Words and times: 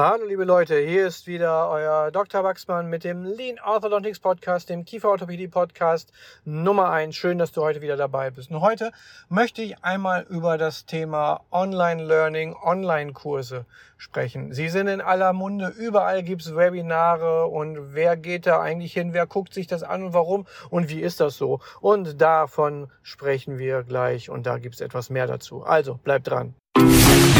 Hallo 0.00 0.26
liebe 0.26 0.44
Leute, 0.44 0.78
hier 0.78 1.08
ist 1.08 1.26
wieder 1.26 1.68
euer 1.70 2.12
Dr. 2.12 2.44
Wachsmann 2.44 2.88
mit 2.88 3.02
dem 3.02 3.24
Lean 3.24 3.58
Orthodontics 3.58 4.20
Podcast, 4.20 4.68
dem 4.68 4.84
Kieferorthopädie 4.84 5.48
Podcast 5.48 6.12
Nummer 6.44 6.90
1. 6.90 7.16
Schön, 7.16 7.36
dass 7.36 7.50
du 7.50 7.62
heute 7.62 7.80
wieder 7.80 7.96
dabei 7.96 8.30
bist. 8.30 8.52
Und 8.52 8.60
heute 8.60 8.92
möchte 9.28 9.60
ich 9.60 9.82
einmal 9.82 10.24
über 10.30 10.56
das 10.56 10.86
Thema 10.86 11.40
Online 11.50 12.04
Learning, 12.04 12.54
Online-Kurse 12.54 13.66
sprechen. 13.96 14.52
Sie 14.52 14.68
sind 14.68 14.86
in 14.86 15.00
aller 15.00 15.32
Munde, 15.32 15.74
überall 15.76 16.22
gibt's 16.22 16.54
Webinare 16.54 17.46
und 17.46 17.92
wer 17.92 18.16
geht 18.16 18.46
da 18.46 18.60
eigentlich 18.60 18.92
hin, 18.92 19.14
wer 19.14 19.26
guckt 19.26 19.52
sich 19.52 19.66
das 19.66 19.82
an 19.82 20.04
und 20.04 20.14
warum 20.14 20.46
und 20.70 20.90
wie 20.90 21.00
ist 21.00 21.18
das 21.18 21.36
so? 21.36 21.58
Und 21.80 22.20
davon 22.20 22.88
sprechen 23.02 23.58
wir 23.58 23.82
gleich 23.82 24.30
und 24.30 24.46
da 24.46 24.58
gibt's 24.58 24.80
etwas 24.80 25.10
mehr 25.10 25.26
dazu. 25.26 25.64
Also 25.64 25.94
bleibt 25.94 26.28
dran. 26.28 26.54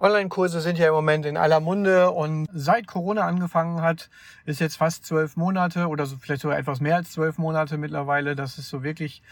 Online-Kurse 0.00 0.62
sind 0.62 0.78
ja 0.78 0.88
im 0.88 0.94
Moment 0.94 1.26
in 1.26 1.36
aller 1.36 1.60
Munde 1.60 2.10
und 2.10 2.48
seit 2.54 2.86
Corona 2.86 3.26
angefangen 3.26 3.82
hat, 3.82 4.08
ist 4.46 4.58
jetzt 4.58 4.76
fast 4.76 5.04
zwölf 5.04 5.36
Monate 5.36 5.88
oder 5.88 6.06
so 6.06 6.16
vielleicht 6.16 6.40
sogar 6.40 6.58
etwas 6.58 6.80
mehr 6.80 6.96
als 6.96 7.12
zwölf 7.12 7.36
Monate 7.36 7.76
mittlerweile, 7.76 8.34
dass 8.34 8.56
es 8.56 8.70
so 8.70 8.82
wirklich 8.82 9.22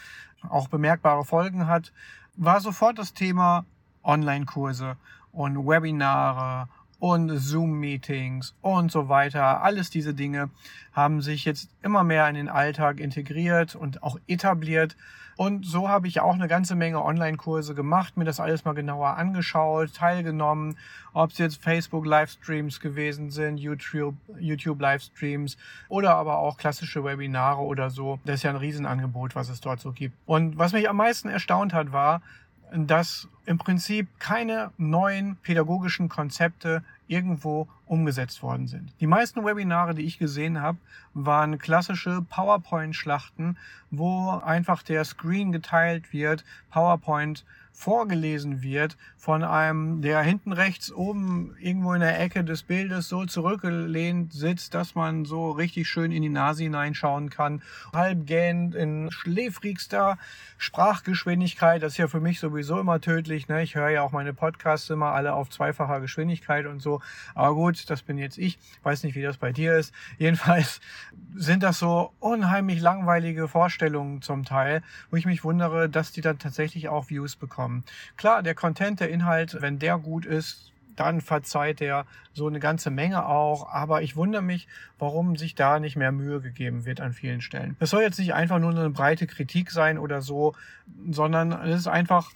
auch 0.46 0.68
bemerkbare 0.68 1.24
Folgen 1.24 1.68
hat, 1.68 1.92
war 2.36 2.60
sofort 2.60 2.98
das 2.98 3.14
Thema 3.14 3.64
Online-Kurse 4.04 4.96
und 5.32 5.66
Webinare 5.66 6.68
und 6.98 7.30
Zoom-Meetings 7.30 8.54
und 8.60 8.90
so 8.90 9.08
weiter. 9.08 9.62
Alles 9.62 9.90
diese 9.90 10.14
Dinge 10.14 10.50
haben 10.92 11.22
sich 11.22 11.44
jetzt 11.44 11.70
immer 11.82 12.02
mehr 12.04 12.28
in 12.28 12.34
den 12.34 12.48
Alltag 12.48 13.00
integriert 13.00 13.74
und 13.76 14.02
auch 14.02 14.18
etabliert. 14.26 14.96
Und 15.36 15.64
so 15.64 15.88
habe 15.88 16.08
ich 16.08 16.18
auch 16.18 16.34
eine 16.34 16.48
ganze 16.48 16.74
Menge 16.74 17.04
Online-Kurse 17.04 17.76
gemacht, 17.76 18.16
mir 18.16 18.24
das 18.24 18.40
alles 18.40 18.64
mal 18.64 18.72
genauer 18.72 19.16
angeschaut, 19.16 19.94
teilgenommen, 19.94 20.76
ob 21.12 21.30
es 21.30 21.38
jetzt 21.38 21.62
Facebook-Livestreams 21.62 22.80
gewesen 22.80 23.30
sind, 23.30 23.58
YouTube, 23.58 24.16
YouTube-Livestreams 24.36 25.56
oder 25.88 26.16
aber 26.16 26.38
auch 26.38 26.56
klassische 26.56 27.04
Webinare 27.04 27.60
oder 27.60 27.90
so. 27.90 28.18
Das 28.24 28.36
ist 28.36 28.42
ja 28.42 28.50
ein 28.50 28.56
Riesenangebot, 28.56 29.36
was 29.36 29.48
es 29.48 29.60
dort 29.60 29.78
so 29.78 29.92
gibt. 29.92 30.16
Und 30.26 30.58
was 30.58 30.72
mich 30.72 30.88
am 30.88 30.96
meisten 30.96 31.28
erstaunt 31.28 31.72
hat, 31.72 31.92
war, 31.92 32.20
dass 32.72 33.28
im 33.46 33.58
Prinzip 33.58 34.08
keine 34.18 34.70
neuen 34.76 35.36
pädagogischen 35.36 36.08
Konzepte 36.08 36.82
irgendwo 37.06 37.66
umgesetzt 37.86 38.42
worden 38.42 38.66
sind. 38.66 38.92
Die 39.00 39.06
meisten 39.06 39.44
Webinare, 39.44 39.94
die 39.94 40.04
ich 40.04 40.18
gesehen 40.18 40.60
habe, 40.60 40.78
waren 41.14 41.58
klassische 41.58 42.22
PowerPoint-Schlachten, 42.28 43.56
wo 43.90 44.30
einfach 44.30 44.82
der 44.82 45.04
Screen 45.04 45.52
geteilt 45.52 46.12
wird, 46.12 46.44
PowerPoint 46.70 47.44
vorgelesen 47.78 48.60
wird 48.60 48.96
von 49.16 49.44
einem, 49.44 50.02
der 50.02 50.20
hinten 50.20 50.52
rechts 50.52 50.90
oben 50.92 51.54
irgendwo 51.60 51.92
in 51.92 52.00
der 52.00 52.18
Ecke 52.20 52.42
des 52.42 52.64
Bildes 52.64 53.08
so 53.08 53.24
zurückgelehnt 53.24 54.32
sitzt, 54.32 54.74
dass 54.74 54.96
man 54.96 55.24
so 55.24 55.52
richtig 55.52 55.86
schön 55.86 56.10
in 56.10 56.22
die 56.22 56.28
Nase 56.28 56.64
hineinschauen 56.64 57.30
kann. 57.30 57.62
Halb 57.92 58.26
gähnt 58.26 58.74
in 58.74 59.12
schläfrigster 59.12 60.18
Sprachgeschwindigkeit. 60.56 61.80
Das 61.80 61.92
ist 61.92 61.98
ja 61.98 62.08
für 62.08 62.20
mich 62.20 62.40
sowieso 62.40 62.80
immer 62.80 63.00
tödlich. 63.00 63.46
Ne? 63.46 63.62
Ich 63.62 63.76
höre 63.76 63.90
ja 63.90 64.02
auch 64.02 64.10
meine 64.10 64.34
Podcasts 64.34 64.90
immer 64.90 65.12
alle 65.12 65.34
auf 65.34 65.48
zweifacher 65.48 66.00
Geschwindigkeit 66.00 66.66
und 66.66 66.80
so. 66.80 67.00
Aber 67.36 67.54
gut, 67.54 67.88
das 67.90 68.02
bin 68.02 68.18
jetzt 68.18 68.38
ich. 68.38 68.58
Weiß 68.82 69.04
nicht, 69.04 69.14
wie 69.14 69.22
das 69.22 69.36
bei 69.36 69.52
dir 69.52 69.76
ist. 69.76 69.94
Jedenfalls 70.18 70.80
sind 71.36 71.62
das 71.62 71.78
so 71.78 72.12
unheimlich 72.18 72.80
langweilige 72.80 73.46
Vorstellungen 73.46 74.20
zum 74.20 74.44
Teil, 74.44 74.82
wo 75.10 75.16
ich 75.16 75.26
mich 75.26 75.44
wundere, 75.44 75.88
dass 75.88 76.10
die 76.10 76.22
dann 76.22 76.40
tatsächlich 76.40 76.88
auch 76.88 77.08
Views 77.08 77.36
bekommen. 77.36 77.67
Klar, 78.16 78.42
der 78.42 78.54
Content, 78.54 79.00
der 79.00 79.10
Inhalt, 79.10 79.58
wenn 79.60 79.78
der 79.78 79.98
gut 79.98 80.26
ist, 80.26 80.72
dann 80.98 81.20
verzeiht 81.20 81.80
er 81.80 82.06
so 82.32 82.46
eine 82.46 82.60
ganze 82.60 82.90
Menge 82.90 83.26
auch. 83.26 83.72
Aber 83.72 84.02
ich 84.02 84.16
wundere 84.16 84.42
mich, 84.42 84.68
warum 84.98 85.36
sich 85.36 85.54
da 85.54 85.78
nicht 85.78 85.96
mehr 85.96 86.12
Mühe 86.12 86.40
gegeben 86.40 86.84
wird 86.84 87.00
an 87.00 87.12
vielen 87.12 87.40
Stellen. 87.40 87.76
Das 87.78 87.90
soll 87.90 88.02
jetzt 88.02 88.18
nicht 88.18 88.34
einfach 88.34 88.58
nur 88.58 88.70
eine 88.70 88.90
breite 88.90 89.26
Kritik 89.26 89.70
sein 89.70 89.98
oder 89.98 90.22
so, 90.22 90.54
sondern 91.10 91.52
es 91.52 91.80
ist 91.80 91.86
einfach 91.86 92.30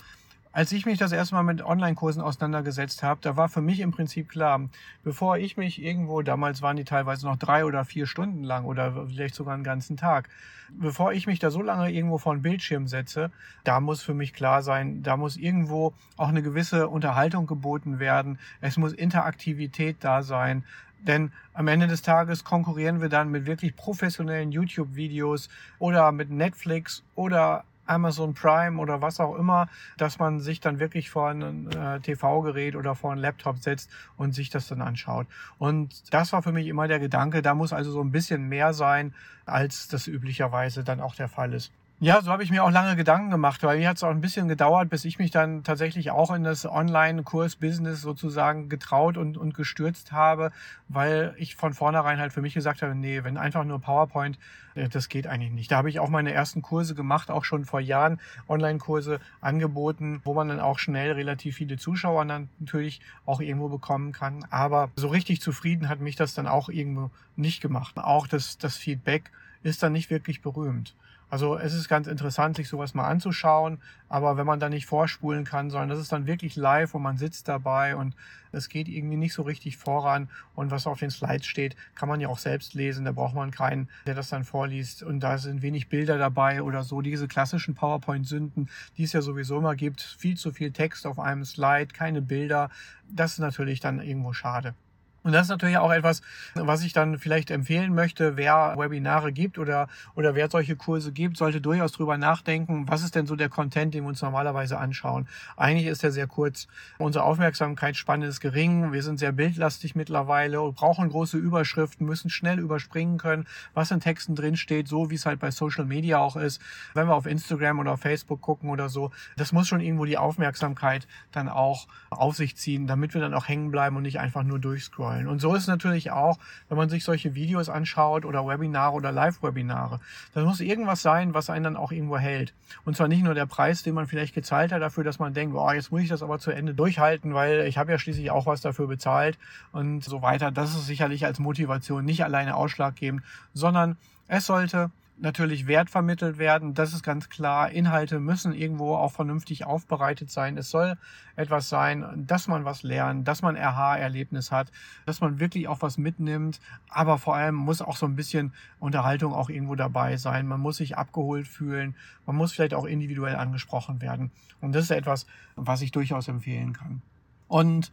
als 0.53 0.71
ich 0.73 0.85
mich 0.85 0.99
das 0.99 1.13
erste 1.13 1.35
Mal 1.35 1.43
mit 1.43 1.65
Online-Kursen 1.65 2.23
auseinandergesetzt 2.23 3.03
habe, 3.03 3.21
da 3.23 3.37
war 3.37 3.49
für 3.49 3.63
mich 3.63 3.81
im 3.81 3.91
Prinzip 3.91 4.29
klar, 4.29 4.69
bevor 5.03 5.39
ich 5.39 5.57
mich 5.57 5.83
irgendwo, 5.83 6.21
damals 6.23 6.61
waren 6.61 6.77
die 6.77 6.85
teilweise 6.85 7.27
noch 7.27 7.37
drei 7.37 7.65
oder 7.65 7.85
vier 7.85 8.07
Stunden 8.07 8.45
lang 8.45 8.67
oder 8.67 9.07
vielleicht 9.07 9.35
sogar 9.35 9.55
einen 9.55 9.65
ganzen 9.65 9.97
Tag, 9.97 10.29
bevor 10.71 11.13
ich 11.13 11.27
mich 11.27 11.39
da 11.39 11.51
so 11.51 11.63
lange 11.63 11.91
irgendwo 11.91 12.19
vor 12.19 12.33
einen 12.33 12.43
Bildschirm 12.43 12.87
setze, 12.87 13.31
da 13.65 13.81
muss 13.81 14.03
für 14.03 14.15
mich 14.15 14.35
klar 14.35 14.63
sein, 14.63 15.03
da 15.03 15.17
muss 15.17 15.37
irgendwo 15.37 15.95
auch 16.17 16.29
eine 16.29 16.43
gewisse 16.43 16.89
Unterhaltung 16.89 17.47
geboten 17.47 17.99
werden, 17.99 18.39
es 18.61 18.77
muss 18.77 18.93
Interaktivität 18.93 19.97
da 20.01 20.23
sein, 20.23 20.65
denn 21.01 21.33
am 21.53 21.67
Ende 21.67 21.89
des 21.89 22.03
Tages 22.03 22.45
konkurrieren 22.45 23.01
wir 23.01 23.09
dann 23.09 23.31
mit 23.31 23.47
wirklich 23.47 23.75
professionellen 23.75 24.53
YouTube-Videos 24.53 25.49
oder 25.79 26.13
mit 26.13 26.31
Netflix 26.31 27.03
oder 27.15 27.65
Amazon 27.87 28.35
Prime 28.35 28.81
oder 28.81 29.03
was 29.03 29.21
auch 29.21 29.35
immer, 29.37 29.69
dass 29.97 30.19
man 30.19 30.41
sich 30.41 30.61
dann 30.61 30.79
wirklich 30.79 31.11
vor 31.11 31.29
ein 31.31 31.71
äh, 31.73 32.01
TV-Gerät 32.01 32.77
oder 32.77 32.95
vor 32.95 33.13
ein 33.13 33.19
Laptop 33.19 33.59
setzt 33.59 33.91
und 34.17 34.35
sich 34.35 34.51
das 34.51 34.69
dann 34.69 34.83
anschaut. 34.83 35.27
Und 35.59 36.13
das 36.13 36.33
war 36.33 36.43
für 36.43 36.53
mich 36.53 36.67
immer 36.67 36.89
der 36.89 37.01
Gedanke, 37.01 37.43
da 37.43 37.55
muss 37.55 37.73
also 37.73 37.91
so 37.91 38.01
ein 38.01 38.13
bisschen 38.13 38.49
mehr 38.49 38.73
sein, 38.73 39.15
als 39.47 39.89
das 39.89 40.07
üblicherweise 40.07 40.85
dann 40.85 41.01
auch 41.01 41.15
der 41.15 41.29
Fall 41.29 41.53
ist. 41.53 41.73
Ja, 42.05 42.21
so 42.21 42.33
habe 42.33 42.43
ich 42.43 42.51
mir 42.51 42.65
auch 42.65 42.73
lange 42.73 42.97
Gedanken 42.97 43.31
gemacht, 43.31 43.63
weil 43.63 43.79
mir 43.79 43.89
hat 43.89 43.97
es 43.97 44.03
auch 44.03 44.11
ein 44.11 44.21
bisschen 44.21 44.49
gedauert, 44.49 44.91
bis 44.91 45.05
ich 45.05 45.21
mich 45.21 45.31
dann 45.31 45.63
tatsächlich 45.63 46.11
auch 46.11 46.35
in 46.35 46.43
das 46.43 46.67
Online-Kurs-Business 46.67 48.01
sozusagen 48.01 48.69
getraut 48.69 49.17
und, 49.17 49.37
und 49.37 49.55
gestürzt 49.55 50.11
habe, 50.11 50.51
weil 50.89 51.33
ich 51.37 51.55
von 51.55 51.75
vornherein 51.75 52.19
halt 52.19 52.33
für 52.33 52.43
mich 52.43 52.55
gesagt 52.55 52.83
habe, 52.83 52.97
nee, 52.97 53.23
wenn 53.23 53.37
einfach 53.37 53.63
nur 53.63 53.81
PowerPoint, 53.81 54.37
äh, 54.75 54.89
das 54.89 55.09
geht 55.09 55.29
eigentlich 55.29 55.53
nicht. 55.53 55.71
Da 55.71 55.77
habe 55.77 55.91
ich 55.91 56.01
auch 56.01 56.09
meine 56.09 56.33
ersten 56.33 56.61
Kurse 56.61 56.97
gemacht, 56.97 57.31
auch 57.31 57.45
schon 57.45 57.67
vor 57.67 57.79
Jahren 57.79 58.19
Online-Kurse 58.49 59.21
angeboten, 59.41 60.23
wo 60.25 60.35
man 60.35 60.49
dann 60.49 60.59
auch 60.59 60.81
schnell 60.81 61.13
relativ 61.13 61.55
viele 61.55 61.77
Zuschauer 61.77 62.25
dann 62.25 62.49
natürlich 62.59 63.01
auch 63.27 63.41
irgendwo 63.41 63.69
bekommen 63.69 64.11
kann. 64.11 64.45
Aber 64.51 64.91
so 64.97 65.07
richtig 65.07 65.41
zufrieden 65.41 65.89
hat 65.89 66.01
mich 66.01 66.17
das 66.17 66.35
dann 66.35 66.49
auch 66.49 66.69
irgendwo 66.69 67.13
nicht 67.37 67.61
gemacht. 67.61 67.97
Auch 67.97 68.27
das, 68.27 68.59
das 68.59 68.77
Feedback 68.77 69.31
ist 69.63 69.85
dann 69.85 69.93
nicht 69.93 70.11
wirklich 70.11 70.43
berühmt. 70.43 70.97
Also 71.33 71.57
es 71.57 71.73
ist 71.73 71.89
ganz 71.89 72.09
interessant, 72.09 72.57
sich 72.57 72.69
sowas 72.69 72.93
mal 72.93 73.09
anzuschauen, 73.09 73.81
aber 74.11 74.37
wenn 74.37 74.45
man 74.45 74.61
da 74.61 74.69
nicht 74.69 74.85
vorspulen 74.85 75.45
kann, 75.45 75.71
sondern 75.71 75.89
das 75.89 75.99
ist 75.99 76.13
dann 76.13 76.27
wirklich 76.27 76.57
live 76.57 76.95
und 76.95 77.01
man 77.01 77.17
sitzt 77.17 77.49
dabei 77.49 77.97
und 77.97 78.15
es 78.53 78.69
geht 78.69 78.87
irgendwie 78.87 79.17
nicht 79.17 79.33
so 79.33 79.41
richtig 79.41 79.79
voran 79.79 80.29
und 80.55 80.71
was 80.71 80.87
auf 80.87 80.99
den 80.99 81.11
Slides 81.11 81.47
steht, 81.47 81.75
kann 81.95 82.11
man 82.11 82.21
ja 82.21 82.29
auch 82.29 82.37
selbst 82.37 82.75
lesen, 82.75 83.07
da 83.07 83.13
braucht 83.13 83.35
man 83.35 83.51
keinen, 83.51 83.89
der 84.07 84.15
das 84.15 84.29
dann 84.29 84.45
vorliest 84.45 85.03
und 85.03 85.21
da 85.21 85.39
sind 85.39 85.63
wenig 85.63 85.89
Bilder 85.89 86.19
dabei 86.19 86.63
oder 86.63 86.83
so, 86.83 87.01
diese 87.01 87.29
klassischen 87.29 87.75
PowerPoint-Sünden, 87.75 88.69
die 88.99 89.05
es 89.05 89.15
ja 89.15 89.23
sowieso 89.23 89.57
immer 89.57 89.75
gibt, 89.75 90.03
viel 90.03 90.37
zu 90.37 90.53
viel 90.53 90.71
Text 90.71 91.07
auf 91.07 91.19
einem 91.19 91.47
Slide, 91.47 91.95
keine 91.95 92.21
Bilder, 92.21 92.69
das 93.09 93.33
ist 93.33 93.39
natürlich 93.39 93.81
dann 93.81 94.03
irgendwo 94.03 94.35
schade. 94.35 94.75
Und 95.25 95.33
das 95.33 95.43
ist 95.43 95.51
natürlich 95.51 95.77
auch 95.77 95.93
etwas, 95.93 96.21
was 96.55 96.83
ich 96.83 96.93
dann 96.93 97.19
vielleicht 97.19 97.53
empfehlen 97.53 97.95
möchte, 97.95 98.37
wer 98.37 98.75
Webinare 98.77 99.33
gibt 99.33 99.59
oder, 99.59 99.87
oder 100.17 100.35
wer 100.35 100.51
solche 100.51 100.75
Kurse 100.75 101.13
gibt, 101.13 101.37
sollte 101.37 101.61
durchaus 101.61 101.93
drüber 101.93 102.19
nachdenken, 102.19 102.89
was 102.89 103.05
ist 103.05 103.15
denn 103.15 103.27
so 103.27 103.37
der 103.37 103.49
Content, 103.49 103.95
den 103.95 104.03
wir 104.03 104.09
uns 104.09 104.21
normalerweise 104.21 104.79
anschauen. 104.79 105.29
Eigentlich 105.57 105.87
ist 105.87 106.03
er 106.03 106.11
sehr 106.11 106.27
kurz. 106.27 106.67
Unsere 106.99 107.25
Aufmerksamkeitsspanne 107.25 108.27
ist 108.27 108.41
gering. 108.41 108.93
Wir 108.93 109.05
sind 109.05 109.19
sehr 109.19 109.31
bildlastig 109.31 109.95
mittlerweile 109.95 110.61
und 110.61 110.75
brauchen 110.75 111.09
große 111.09 111.39
Überschriften, 111.39 112.05
müssen 112.05 112.29
schnell 112.29 112.59
überspringen 112.59 113.19
können, 113.19 113.47
was 113.75 113.93
in 113.93 114.01
Texten 114.01 114.35
drin 114.35 114.57
steht, 114.57 114.89
so 114.89 115.11
wie 115.11 115.15
es 115.15 115.25
halt 115.25 115.39
bei 115.39 115.53
Social 115.53 115.85
Media 115.85 116.19
auch 116.19 116.35
ist. 116.35 116.61
Wenn 116.95 117.07
wir 117.07 117.15
auf 117.15 117.27
Instagram 117.27 117.79
oder 117.79 117.93
auf 117.93 118.01
Facebook 118.01 118.41
gucken 118.41 118.71
oder 118.71 118.89
so, 118.89 119.13
das 119.37 119.53
muss 119.53 119.69
schon 119.69 119.81
irgendwo 119.81 120.05
die 120.05 120.19
Aufmerksamkeit 120.19 121.07
dann 121.31 121.49
auch 121.49 121.87
auf 122.11 122.35
sich 122.35 122.57
ziehen, 122.57 122.89
damit 122.89 123.15
wir 123.15 123.21
dann 123.21 123.35
auch 123.35 123.47
hängen 123.47 123.71
bleiben 123.71 123.97
und 123.97 124.03
nicht 124.03 124.19
einfach 124.19 124.43
nur 124.43 124.59
durchscrollen 124.59 125.12
wollen. 125.13 125.29
Und 125.29 125.41
so 125.41 125.55
ist 125.55 125.63
es 125.63 125.69
natürlich 125.69 126.11
auch, 126.11 126.39
wenn 126.69 126.77
man 126.77 126.89
sich 126.89 127.05
solche 127.05 127.35
Videos 127.35 127.69
anschaut 127.69 128.25
oder 128.25 128.47
Webinare 128.47 128.95
oder 128.95 129.13
Live-Webinare. 129.13 130.01
Da 130.35 130.45
muss 130.45 130.61
irgendwas 130.61 131.03
sein, 131.03 131.35
was 131.35 131.51
einen 131.51 131.65
dann 131.65 131.77
auch 131.77 131.93
irgendwo 131.93 132.19
hält. 132.19 132.53
Und 132.85 132.97
zwar 132.97 133.09
nicht 133.09 133.23
nur 133.23 133.35
der 133.35 133.47
Preis, 133.47 133.83
den 133.83 133.95
man 133.95 134.07
vielleicht 134.07 134.35
gezahlt 134.35 134.73
hat 134.73 134.83
dafür, 134.83 135.05
dass 135.05 135.19
man 135.19 135.35
denkt, 135.35 135.55
oh, 135.57 135.71
jetzt 135.71 135.93
muss 135.93 136.03
ich 136.03 136.09
das 136.09 136.23
aber 136.23 136.39
zu 136.39 136.51
Ende 136.51 136.75
durchhalten, 136.75 137.35
weil 137.35 137.67
ich 137.67 137.79
habe 137.79 137.93
ja 137.93 137.99
schließlich 137.99 138.31
auch 138.31 138.47
was 138.47 138.61
dafür 138.61 138.87
bezahlt 138.87 139.39
und 139.73 140.05
so 140.05 140.23
weiter. 140.23 140.51
Das 140.51 140.75
ist 140.75 140.87
sicherlich 140.87 141.25
als 141.25 141.39
Motivation 141.39 142.05
nicht 142.05 142.25
alleine 142.25 142.57
ausschlaggebend, 142.57 143.23
sondern 143.55 143.97
es 144.29 144.47
sollte 144.47 144.91
natürlich 145.23 145.69
Wert 145.69 145.89
vermittelt 145.89 146.37
werden. 146.37 146.75
Das 146.75 146.93
ist 146.93 147.05
ganz 147.05 147.29
klar. 147.29 147.71
Inhalte 147.71 148.19
müssen 148.19 148.53
irgendwo 148.53 148.97
auch 148.97 149.13
vernünftig 149.13 149.65
aufbereitet 149.65 150.31
sein. 150.31 150.59
Es 150.59 150.69
soll 150.69 150.99
etwas 151.37 151.69
sein, 151.69 152.25
dass 152.27 152.49
man 152.49 152.65
was 152.65 152.83
lernt, 152.83 153.27
dass 153.29 153.41
man 153.41 153.57
RH-Erlebnis 153.57 154.51
hat, 154.51 154.73
dass 155.07 155.21
man 155.21 155.39
wirklich 155.39 155.69
auch 155.69 155.81
was 155.81 155.97
mitnimmt. 155.97 156.61
Aber 156.89 157.19
vor 157.19 157.37
allem 157.37 157.55
muss 157.55 157.81
auch 157.81 157.97
so 157.97 158.05
ein 158.05 158.17
bisschen 158.17 158.53
Unterhaltung 158.81 159.33
auch 159.33 159.49
irgendwo 159.49 159.77
dabei 159.77 160.17
sein. 160.17 160.49
Man 160.49 160.61
muss 160.61 160.79
sich 160.79 160.99
abgeholt 160.99 161.47
fühlen. 161.47 161.95
Man 162.27 162.35
muss 162.35 162.53
vielleicht 162.53 162.75
auch 162.75 162.85
individuell 162.85 163.37
angesprochen 163.37 164.03
werden. 164.03 164.33
Und 164.61 164.75
das 164.75 164.85
ist 164.85 164.91
etwas, 164.91 165.27
was 165.55 165.83
ich 165.83 165.93
durchaus 165.93 166.27
empfehlen 166.27 166.73
kann. 166.73 167.01
Und 167.47 167.93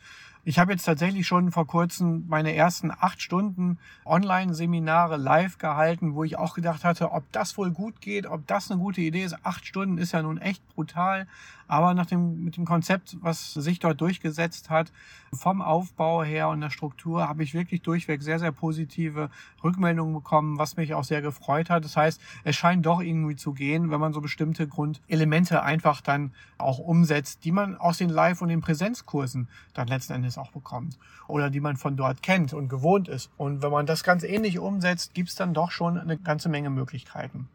ich 0.50 0.58
habe 0.58 0.72
jetzt 0.72 0.86
tatsächlich 0.86 1.28
schon 1.28 1.52
vor 1.52 1.68
kurzem 1.68 2.26
meine 2.28 2.56
ersten 2.56 2.90
acht 2.90 3.22
Stunden 3.22 3.78
Online-Seminare 4.04 5.16
live 5.16 5.60
gehalten, 5.60 6.16
wo 6.16 6.24
ich 6.24 6.40
auch 6.40 6.56
gedacht 6.56 6.84
hatte, 6.84 7.12
ob 7.12 7.32
das 7.32 7.56
wohl 7.56 7.70
gut 7.70 8.02
geht, 8.02 8.26
ob 8.26 8.48
das 8.48 8.72
eine 8.72 8.80
gute 8.80 9.00
Idee 9.00 9.26
ist. 9.26 9.46
Acht 9.46 9.68
Stunden 9.68 10.00
ist 10.00 10.12
ja 10.12 10.24
nun 10.24 10.40
echt 10.40 10.68
brutal. 10.70 11.28
Aber 11.70 11.94
nach 11.94 12.08
dem, 12.08 12.44
mit 12.44 12.58
dem 12.58 12.66
Konzept, 12.66 13.18
was 13.22 13.54
sich 13.54 13.78
dort 13.78 14.02
durchgesetzt 14.02 14.72
hat, 14.72 14.92
vom 15.32 15.62
Aufbau 15.62 16.24
her 16.24 16.50
und 16.50 16.62
der 16.62 16.72
Struktur, 16.72 17.30
habe 17.30 17.44
ich 17.44 17.54
wirklich 17.54 17.84
durchweg 17.84 18.24
sehr, 18.24 18.40
sehr 18.40 18.52
positive 18.52 19.30
Rückmeldungen 19.64 20.16
bekommen, 20.16 20.58
was 20.58 20.78
mich 20.78 20.96
auch 20.96 21.04
sehr 21.04 21.22
gefreut 21.22 21.70
hat. 21.70 21.86
Das 21.86 21.96
heißt, 21.96 22.20
es 22.44 22.56
scheint 22.56 22.88
doch 22.88 23.02
irgendwie 23.02 23.36
zu 23.36 23.54
gehen, 23.54 23.92
wenn 23.92 24.00
man 24.00 24.14
so 24.14 24.20
bestimmte 24.20 24.68
Grundelemente 24.68 25.62
einfach 25.62 26.02
dann 26.02 26.34
auch 26.58 26.80
umsetzt, 26.80 27.46
die 27.46 27.52
man 27.52 27.78
aus 27.78 28.00
den 28.00 28.10
Live- 28.10 28.42
und 28.42 28.50
den 28.50 28.62
Präsenzkursen 28.62 29.48
dann 29.76 29.88
letzten 29.88 30.14
Endes 30.14 30.39
auch 30.40 30.52
bekommt. 30.52 30.98
Oder 31.28 31.50
die 31.50 31.60
man 31.60 31.78
von 31.78 31.96
dort 31.96 32.24
kennt 32.24 32.54
und 32.54 32.70
gewohnt 32.70 33.08
ist. 33.08 33.30
Und 33.38 33.62
wenn 33.62 33.72
man 33.72 33.86
das 33.86 34.04
ganz 34.04 34.24
ähnlich 34.24 34.60
umsetzt, 34.60 35.14
gibt 35.14 35.30
es 35.30 35.36
dann 35.36 35.54
doch 35.54 35.72
schon 35.72 35.98
eine 35.98 36.18
ganze 36.18 36.50
Menge 36.50 36.70
Möglichkeiten 36.70 37.48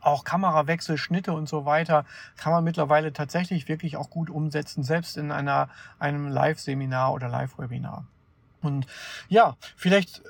auch 0.00 0.24
Kamerawechsel, 0.24 0.96
Schnitte 0.96 1.32
und 1.32 1.48
so 1.48 1.66
weiter 1.66 2.04
kann 2.36 2.52
man 2.52 2.64
mittlerweile 2.64 3.12
tatsächlich 3.12 3.68
wirklich 3.68 3.96
auch 3.96 4.10
gut 4.10 4.30
umsetzen, 4.30 4.82
selbst 4.82 5.16
in 5.16 5.30
einer, 5.30 5.68
einem 5.98 6.28
Live-Seminar 6.28 7.12
oder 7.12 7.28
Live-Webinar. 7.28 8.06
Und 8.62 8.86
ja, 9.28 9.56
vielleicht 9.76 10.22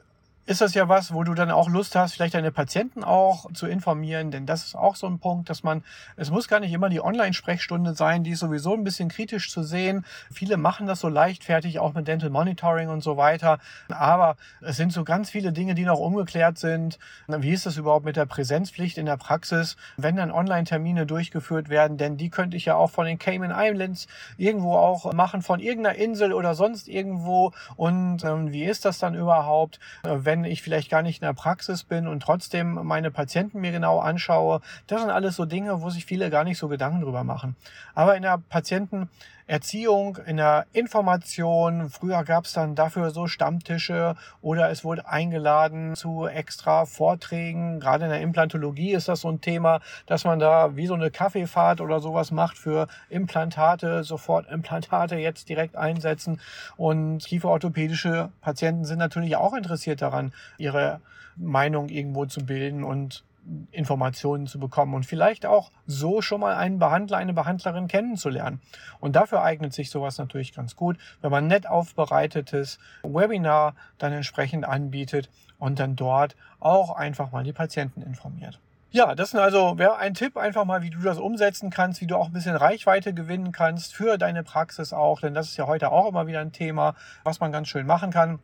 ist 0.46 0.60
das 0.60 0.74
ja 0.74 0.88
was, 0.88 1.14
wo 1.14 1.22
du 1.22 1.34
dann 1.34 1.50
auch 1.50 1.68
Lust 1.68 1.94
hast, 1.94 2.14
vielleicht 2.14 2.34
deine 2.34 2.50
Patienten 2.50 3.04
auch 3.04 3.52
zu 3.52 3.66
informieren, 3.66 4.30
denn 4.30 4.46
das 4.46 4.64
ist 4.64 4.74
auch 4.74 4.96
so 4.96 5.06
ein 5.06 5.18
Punkt, 5.18 5.48
dass 5.48 5.62
man, 5.62 5.84
es 6.16 6.30
muss 6.30 6.48
gar 6.48 6.60
nicht 6.60 6.72
immer 6.72 6.88
die 6.88 7.00
Online-Sprechstunde 7.00 7.94
sein, 7.94 8.24
die 8.24 8.30
ist 8.30 8.40
sowieso 8.40 8.74
ein 8.74 8.82
bisschen 8.84 9.08
kritisch 9.08 9.50
zu 9.50 9.62
sehen. 9.62 10.04
Viele 10.32 10.56
machen 10.56 10.86
das 10.86 11.00
so 11.00 11.08
leichtfertig, 11.08 11.78
auch 11.78 11.94
mit 11.94 12.08
Dental 12.08 12.30
Monitoring 12.30 12.88
und 12.88 13.02
so 13.02 13.16
weiter, 13.16 13.58
aber 13.88 14.36
es 14.60 14.76
sind 14.76 14.92
so 14.92 15.04
ganz 15.04 15.30
viele 15.30 15.52
Dinge, 15.52 15.74
die 15.74 15.84
noch 15.84 15.98
ungeklärt 15.98 16.58
sind. 16.58 16.98
Wie 17.28 17.52
ist 17.52 17.66
das 17.66 17.76
überhaupt 17.76 18.04
mit 18.04 18.16
der 18.16 18.26
Präsenzpflicht 18.26 18.98
in 18.98 19.06
der 19.06 19.18
Praxis, 19.18 19.76
wenn 19.96 20.16
dann 20.16 20.30
Online-Termine 20.30 21.06
durchgeführt 21.06 21.68
werden, 21.68 21.96
denn 21.96 22.16
die 22.16 22.30
könnte 22.30 22.56
ich 22.56 22.64
ja 22.64 22.74
auch 22.74 22.90
von 22.90 23.06
den 23.06 23.18
Cayman 23.18 23.52
Islands 23.54 24.08
irgendwo 24.36 24.74
auch 24.74 25.12
machen, 25.12 25.42
von 25.42 25.60
irgendeiner 25.60 25.96
Insel 25.96 26.32
oder 26.32 26.54
sonst 26.54 26.88
irgendwo. 26.88 27.52
Und 27.76 28.24
ähm, 28.24 28.52
wie 28.52 28.64
ist 28.64 28.84
das 28.84 28.98
dann 28.98 29.14
überhaupt, 29.14 29.78
wenn 30.02 30.29
wenn 30.30 30.44
ich 30.44 30.62
vielleicht 30.62 30.88
gar 30.90 31.02
nicht 31.02 31.20
in 31.20 31.26
der 31.26 31.34
Praxis 31.34 31.82
bin 31.82 32.06
und 32.06 32.20
trotzdem 32.22 32.74
meine 32.84 33.10
Patienten 33.10 33.60
mir 33.60 33.72
genau 33.72 33.98
anschaue. 33.98 34.60
Das 34.86 35.00
sind 35.00 35.10
alles 35.10 35.34
so 35.34 35.44
Dinge, 35.44 35.82
wo 35.82 35.90
sich 35.90 36.06
viele 36.06 36.30
gar 36.30 36.44
nicht 36.44 36.58
so 36.58 36.68
Gedanken 36.68 37.00
drüber 37.00 37.24
machen. 37.24 37.56
Aber 37.96 38.14
in 38.14 38.22
der 38.22 38.38
Patientenerziehung, 38.48 40.18
in 40.26 40.36
der 40.36 40.66
Information, 40.72 41.90
früher 41.90 42.22
gab 42.22 42.44
es 42.44 42.52
dann 42.52 42.76
dafür 42.76 43.10
so 43.10 43.26
Stammtische 43.26 44.14
oder 44.40 44.70
es 44.70 44.84
wurde 44.84 45.08
eingeladen 45.08 45.96
zu 45.96 46.28
extra 46.28 46.86
Vorträgen. 46.86 47.80
Gerade 47.80 48.04
in 48.04 48.10
der 48.10 48.20
Implantologie 48.20 48.92
ist 48.92 49.08
das 49.08 49.22
so 49.22 49.28
ein 49.30 49.40
Thema, 49.40 49.80
dass 50.06 50.24
man 50.24 50.38
da 50.38 50.76
wie 50.76 50.86
so 50.86 50.94
eine 50.94 51.10
Kaffeefahrt 51.10 51.80
oder 51.80 51.98
sowas 51.98 52.30
macht 52.30 52.56
für 52.56 52.86
Implantate, 53.08 54.04
sofort 54.04 54.48
Implantate 54.48 55.16
jetzt 55.16 55.48
direkt 55.48 55.74
einsetzen. 55.74 56.40
Und 56.76 57.18
kieferorthopädische 57.24 58.30
Patienten 58.40 58.84
sind 58.84 58.98
natürlich 58.98 59.34
auch 59.34 59.54
interessiert 59.54 60.00
daran, 60.00 60.19
ihre 60.58 61.00
Meinung 61.36 61.88
irgendwo 61.88 62.26
zu 62.26 62.44
bilden 62.44 62.84
und 62.84 63.24
Informationen 63.72 64.46
zu 64.46 64.58
bekommen 64.58 64.94
und 64.94 65.06
vielleicht 65.06 65.46
auch 65.46 65.70
so 65.86 66.22
schon 66.22 66.40
mal 66.40 66.54
einen 66.54 66.78
Behandler, 66.78 67.16
eine 67.16 67.32
Behandlerin 67.32 67.88
kennenzulernen. 67.88 68.60
Und 69.00 69.16
dafür 69.16 69.42
eignet 69.42 69.72
sich 69.72 69.90
sowas 69.90 70.18
natürlich 70.18 70.52
ganz 70.52 70.76
gut, 70.76 70.98
wenn 71.20 71.30
man 71.30 71.46
nett 71.46 71.66
aufbereitetes 71.66 72.78
Webinar 73.02 73.74
dann 73.98 74.12
entsprechend 74.12 74.66
anbietet 74.66 75.30
und 75.58 75.78
dann 75.78 75.96
dort 75.96 76.36
auch 76.58 76.94
einfach 76.94 77.32
mal 77.32 77.44
die 77.44 77.52
Patienten 77.52 78.02
informiert. 78.02 78.60
Ja, 78.92 79.14
das 79.14 79.32
ist 79.32 79.38
also 79.38 79.78
wäre 79.78 79.98
ein 79.98 80.14
Tipp 80.14 80.36
einfach 80.36 80.64
mal, 80.64 80.82
wie 80.82 80.90
du 80.90 80.98
das 81.00 81.18
umsetzen 81.18 81.70
kannst, 81.70 82.00
wie 82.00 82.08
du 82.08 82.16
auch 82.16 82.26
ein 82.26 82.32
bisschen 82.32 82.56
Reichweite 82.56 83.14
gewinnen 83.14 83.52
kannst 83.52 83.94
für 83.94 84.18
deine 84.18 84.42
Praxis 84.42 84.92
auch, 84.92 85.20
denn 85.20 85.32
das 85.32 85.48
ist 85.48 85.56
ja 85.56 85.68
heute 85.68 85.92
auch 85.92 86.08
immer 86.08 86.26
wieder 86.26 86.40
ein 86.40 86.50
Thema, 86.50 86.96
was 87.22 87.38
man 87.38 87.52
ganz 87.52 87.68
schön 87.68 87.86
machen 87.86 88.10
kann. 88.10 88.40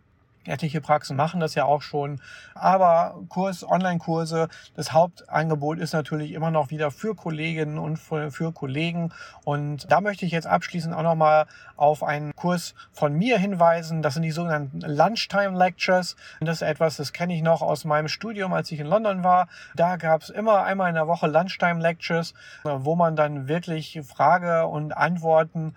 Etliche 0.47 0.81
Praxen 0.81 1.17
machen 1.17 1.41
das 1.41 1.55
ja 1.55 1.65
auch 1.65 1.83
schon. 1.83 2.21
Aber 2.55 3.21
Kurs, 3.29 3.69
Online-Kurse, 3.69 4.49
das 4.75 4.93
Hauptangebot 4.93 5.79
ist 5.79 5.93
natürlich 5.93 6.33
immer 6.33 6.51
noch 6.51 6.71
wieder 6.71 6.91
für 6.91 7.15
Kolleginnen 7.15 7.79
und 7.79 7.97
für, 7.99 8.31
für 8.31 8.53
Kollegen. 8.53 9.13
Und 9.45 9.91
da 9.91 10.01
möchte 10.01 10.27
ich 10.27 10.33
jetzt 10.33 10.47
abschließend 10.47 10.95
auch 10.95 11.03
nochmal 11.03 11.47
auf 11.77 12.03
einen 12.03 12.35
Kurs 12.35 12.75
von 12.93 13.15
mir 13.15 13.39
hinweisen. 13.39 14.03
Das 14.03 14.15
sind 14.15 14.23
die 14.23 14.31
sogenannten 14.31 14.81
Lunchtime 14.81 15.59
Lectures. 15.59 16.17
Das 16.41 16.63
ist 16.63 16.69
etwas, 16.69 16.97
das 16.97 17.13
kenne 17.13 17.35
ich 17.35 17.43
noch 17.43 17.63
aus 17.63 17.85
meinem 17.85 18.09
Studium, 18.09 18.53
als 18.53 18.71
ich 18.71 18.81
in 18.81 18.87
London 18.87 19.25
war. 19.25 19.49
Da 19.75 19.97
gab 19.97 20.23
es 20.23 20.31
immer 20.31 20.65
einmal 20.65 20.89
in 20.89 20.95
der 20.95 21.07
Woche 21.07 21.27
Lunchtime 21.27 21.81
Lectures, 21.81 22.35
wo 22.65 22.97
man 22.97 23.17
dann 23.17 23.49
wirklich 23.49 24.01
Frage 24.05 24.67
und 24.67 24.97
Antworten 24.97 25.75